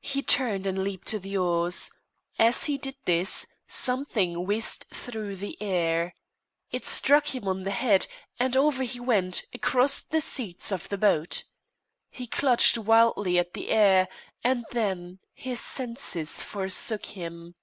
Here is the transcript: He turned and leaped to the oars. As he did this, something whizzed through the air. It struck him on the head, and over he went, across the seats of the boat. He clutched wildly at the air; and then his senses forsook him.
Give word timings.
He 0.00 0.22
turned 0.22 0.66
and 0.66 0.78
leaped 0.82 1.06
to 1.08 1.18
the 1.18 1.36
oars. 1.36 1.90
As 2.38 2.64
he 2.64 2.78
did 2.78 2.96
this, 3.04 3.46
something 3.66 4.46
whizzed 4.46 4.86
through 4.94 5.36
the 5.36 5.54
air. 5.60 6.14
It 6.70 6.86
struck 6.86 7.34
him 7.34 7.46
on 7.46 7.64
the 7.64 7.70
head, 7.70 8.06
and 8.40 8.56
over 8.56 8.84
he 8.84 9.00
went, 9.00 9.44
across 9.52 10.00
the 10.00 10.22
seats 10.22 10.72
of 10.72 10.88
the 10.88 10.96
boat. 10.96 11.44
He 12.08 12.26
clutched 12.26 12.78
wildly 12.78 13.38
at 13.38 13.52
the 13.52 13.68
air; 13.68 14.08
and 14.42 14.64
then 14.70 15.18
his 15.34 15.60
senses 15.60 16.42
forsook 16.42 17.04
him. 17.04 17.54